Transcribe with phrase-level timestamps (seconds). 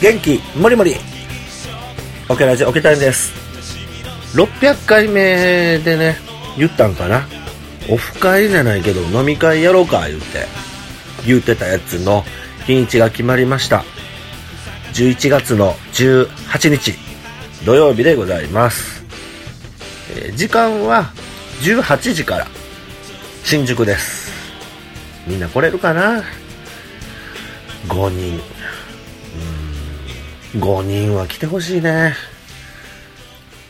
[0.00, 0.94] 元気もりもり。
[2.28, 3.34] オケラジオケタイムです。
[4.34, 6.16] 600回目でね
[6.56, 7.26] 言ったんかな？
[7.90, 10.46] オフ会じゃないけど飲み会やろうか言って。
[11.26, 12.24] 言うてたやつの
[12.66, 13.84] 日にちが決まりました。
[14.94, 16.94] 11月の18日
[17.66, 19.04] 土曜日でございます、
[20.16, 21.12] えー時間は
[21.60, 22.46] 18時から
[23.44, 24.32] 新宿です。
[25.26, 26.22] みんな来れるかな
[27.88, 28.40] ？5人。
[30.52, 32.14] 5人は来てほしいね。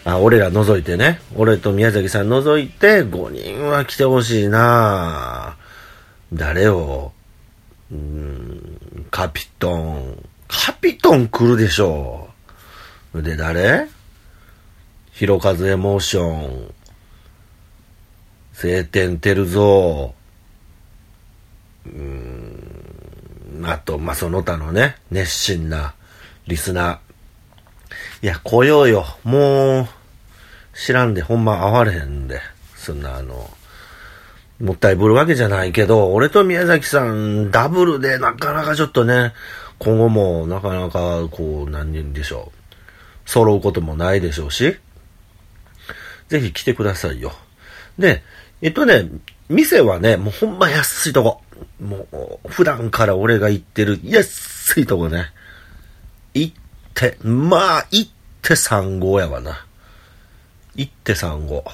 [0.04, 1.20] あ、俺ら除いてね。
[1.36, 5.58] 俺と宮崎さん除いて5人は来てほしいな
[6.32, 7.12] 誰を？
[7.92, 10.24] うん、カピトン。
[10.48, 12.30] カピトン来るでしょ
[13.12, 13.22] う。
[13.22, 13.88] で、誰？
[15.12, 16.74] ひろかずエモーション。
[18.54, 20.14] 晴天てるぞ。
[21.86, 25.94] うん、あと、まあ、その他のね、熱心な
[26.50, 28.24] リスナー。
[28.24, 29.06] いや、来ようよ。
[29.22, 29.88] もう、
[30.74, 32.40] 知らんで、ほんま会われへんで。
[32.74, 33.48] そんな、あの、
[34.60, 39.32] もったいぶるわけじゃないけど、俺と宮崎さん、ダブルでなかなかちょっとね、
[39.78, 43.30] 今後もなかなか、こう、何人でしょう。
[43.30, 44.76] 揃うこともないでしょうし、
[46.28, 47.32] ぜひ来てくださいよ。
[47.96, 48.24] で、
[48.60, 49.08] えっとね、
[49.48, 51.42] 店はね、もうほんま安いとこ。
[51.80, 52.08] も
[52.44, 55.30] う、普段から俺が行ってる安いとこね。
[56.34, 56.54] 行っ
[56.94, 58.10] て、まあ、行っ
[58.42, 59.66] て3号やわな。
[60.74, 61.64] 行って3号。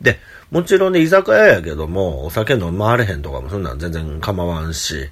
[0.00, 0.18] で、
[0.50, 5.10] もちろんね、居酒屋やけども、お酒飲まれへんとかもそんなん全然構わんし、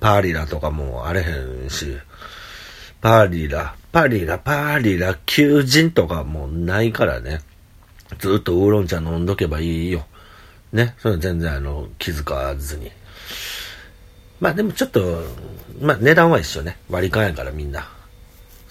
[0.00, 1.98] パーリラとかもあれへんし、
[3.00, 7.40] パーリラ、パーリラ、パーリラ、求人とかもないからね。
[8.18, 10.06] ずっとウーロン茶飲んどけばいいよ。
[10.72, 10.94] ね。
[10.98, 12.90] それ全然あの、気づかずに。
[14.40, 15.24] まあでもちょっと、
[15.80, 16.78] まあ値段は一緒ね。
[16.88, 17.88] 割り勘やからみんな。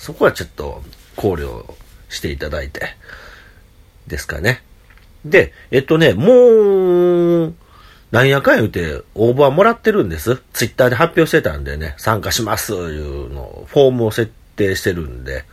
[0.01, 0.81] そこはちょっと
[1.15, 1.63] 考慮
[2.09, 2.95] していただいて。
[4.07, 4.63] ですかね。
[5.23, 7.53] で、えっとね、もう、
[8.09, 10.41] なんやかん言うて応募はもらってるんです。
[10.53, 15.45] ツイッターで発表してたんでね、参加しますいうの、フォームを設定してるんで。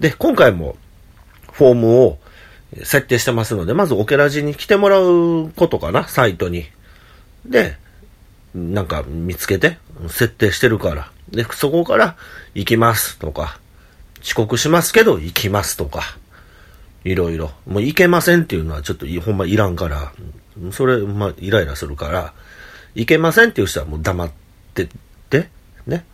[0.00, 0.76] で、今回も
[1.52, 2.18] フォームを
[2.82, 6.66] 設定してますので、まずオケラジに来てもらうことかな、サイトに。
[7.46, 7.76] で、
[8.56, 9.78] なんか見つけて、
[10.08, 11.12] 設定してるから。
[11.32, 12.16] で、そこから
[12.54, 13.58] 行きますとか、
[14.22, 16.02] 遅刻しますけど行きますとか、
[17.04, 17.50] いろいろ。
[17.66, 20.12] もう行けませんっていうのはちょっとほんまいらんから、
[20.70, 22.32] それ、まあ、イライラするから、
[22.94, 24.30] 行けませんっていう人はもう黙っ
[24.74, 24.88] てっ
[25.30, 25.48] て、
[25.86, 26.04] ね。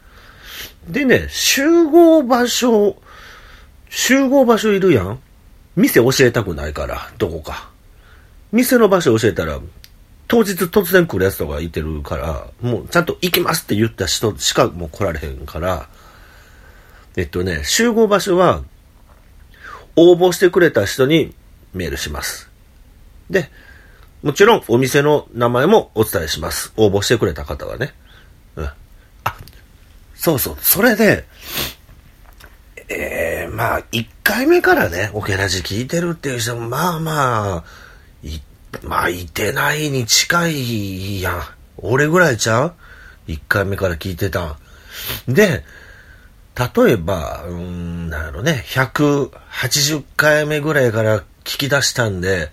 [0.88, 2.96] でね、集合場所、
[3.90, 5.20] 集合場所いるやん
[5.76, 7.70] 店教えたくないから、どこか。
[8.52, 9.58] 店の場所教えたら、
[10.28, 15.88] 当日突然来るやつとかいてるから、もうちゃんと行きますって言った人しかもう来られへんから、
[17.16, 18.62] えっとね、集合場所は、
[19.96, 21.34] 応募してくれた人に
[21.72, 22.48] メールします。
[23.30, 23.50] で、
[24.22, 26.72] もちろんお店の名前もお伝えします。
[26.76, 27.94] 応募してくれた方はね。
[28.54, 28.64] うん。
[28.66, 28.74] あ、
[30.14, 31.24] そうそう、それで、
[32.90, 37.64] ええまあ、1回目からね、オケラジ聞いてるっていう人も、まあまあ、
[38.82, 41.42] まあ、いてないに近いやん。
[41.78, 42.74] 俺ぐらいちゃう
[43.28, 44.56] ?1 回目から聞いてた。
[45.26, 45.64] で、
[46.76, 52.50] 例えば、うーん、なんやろね、180回目ぐらいから聞き出したんで、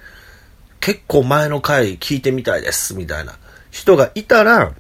[0.79, 3.33] 結構前の回聞いてみたいです、みたいな
[3.71, 4.73] 人がいたら、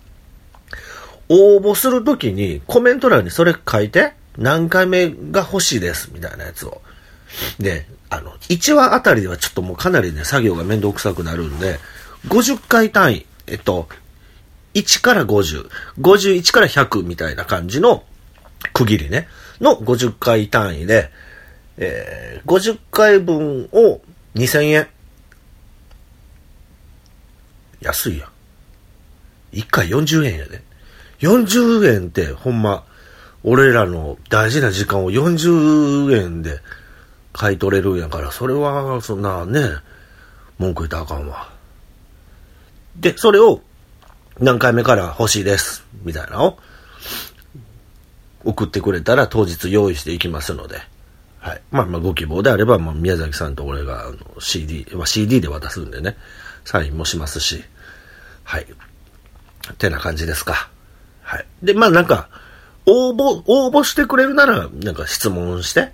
[1.27, 6.81] 応募するときにコメント欄にそれ書いて、何回目が欲しいです、みたいなやつを。
[7.59, 11.79] で、あの、1話あたりではちょっともうかなりね、作業が面倒くさくなるんで、
[12.27, 13.87] 50回単位、えっと、
[14.73, 15.69] 1から50、
[15.99, 18.03] 51から100みたいな感じの
[18.73, 19.27] 区切りね、
[19.61, 21.11] の50回単位で、
[21.77, 24.01] えー、50回分を
[24.35, 24.87] 2000円。
[27.81, 28.29] 安いやん。
[29.53, 30.61] 1回40円やで。
[31.19, 32.83] 40円ってほんま、
[33.43, 36.59] 俺らの大事な時間を40円で
[37.35, 39.61] 買い取れるんやから、それは、そんなね、
[40.57, 41.49] 文句言ったらあかんわ。
[42.95, 43.61] で、それを
[44.39, 46.59] 何回目から欲しいです、みたいなのを
[48.45, 50.79] 送ってくれたら当日用意していきますので。
[51.39, 51.61] はい。
[51.71, 56.15] まあまあご希望であれば、まあ宮崎さんと俺があの CD、まあ CD で渡すんでね、
[56.63, 57.63] サインもしますし。
[58.43, 58.63] はい。
[58.63, 60.69] ってな感じですか。
[61.21, 61.45] はい。
[61.61, 62.29] で、まあなんか、
[62.85, 65.91] 応募、応募してくれるなら、なんか質問して、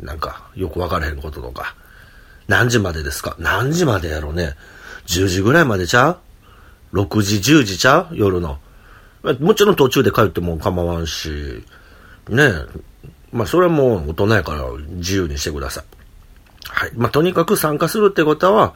[0.00, 1.74] なんか、よくわからへんこととか、
[2.48, 3.34] 何時までですか？
[3.38, 4.54] 何時までやろうね
[5.06, 6.18] ？10時ぐらいまでちゃ
[6.92, 8.16] う ?6 時、10時ちゃう？
[8.16, 8.58] 夜の。
[9.40, 11.64] もちろん途中で帰っても構わんし、
[12.28, 12.52] ねえ。
[13.32, 15.84] まあ、それはもう大人やから自由にしてください。
[16.68, 16.92] はい。
[16.94, 18.74] まあ、とにかく参加するってことは、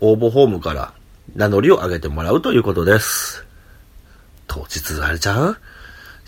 [0.00, 0.92] 応募フォームから
[1.34, 3.44] 名乗りを上げてもらうということです。
[4.46, 5.56] 当日あれちゃう？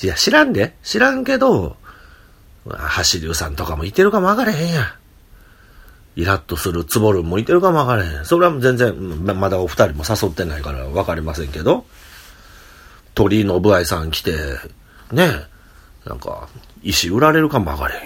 [0.03, 0.75] いや、知らんで。
[0.83, 1.77] 知らんけど、
[2.67, 4.97] 橋流さんとかもいてるかもわかれへんや。
[6.15, 8.25] イラッとするつぼるんもいてるかもわかれへん。
[8.25, 11.87] それは全然、まだお二人も誘ってないからわかりませんけど、
[13.15, 14.33] 鳥居の部合さん来て、
[15.11, 15.31] ね
[16.05, 16.49] なんか、
[16.83, 17.99] 石売られるかもわかれへ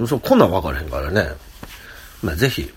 [0.00, 0.06] や。
[0.06, 1.28] そこんなんわかれへんからね。
[2.22, 2.72] まあ、ぜひ、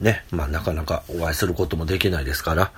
[0.00, 2.72] ね、まあ、なかなかお会いすることもできないですから、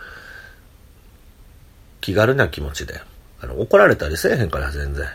[2.01, 3.01] 気軽な気持ちで、
[3.41, 5.09] あの、怒られたりせえへんから、全然。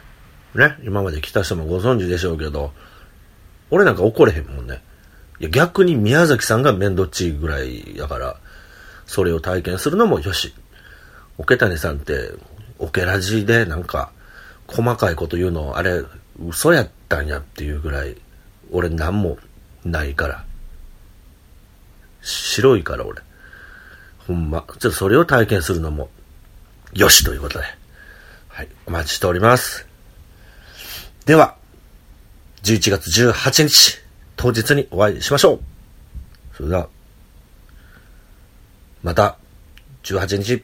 [0.56, 2.74] ね、今まで来た人もご存知でしょうけど、
[3.70, 4.82] 俺なんか怒れへんもんね。
[5.40, 8.38] いや、逆に宮崎さんが面倒っちいぐらいやから、
[9.06, 10.54] それを体験するのもよし。
[11.38, 12.32] 桶谷さんって、
[12.80, 14.12] オケラジでなんか、
[14.68, 16.04] 細かいこと言うの、あれ、
[16.48, 18.18] 嘘やったんやっていうぐらい、
[18.72, 19.38] 俺何も
[19.86, 20.44] ないから。
[22.22, 23.22] 白いから俺。
[24.28, 24.66] ほんま。
[24.68, 26.10] ちょっとそれを体験するのも、
[26.94, 27.66] よしということで。
[28.50, 28.68] はい。
[28.86, 29.89] お待ちしております。
[31.30, 31.56] では、
[32.64, 34.00] 11月18日、
[34.36, 35.60] 当日にお会いしましょう。
[36.58, 36.90] それでは、
[39.04, 39.38] また、
[40.02, 40.64] 18日、